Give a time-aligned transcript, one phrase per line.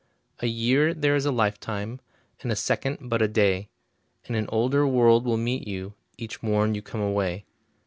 [0.39, 1.99] A year there is a lifetime,
[2.41, 3.69] And a second but a day,
[4.25, 7.45] And an older world will meet you Each morn you come away.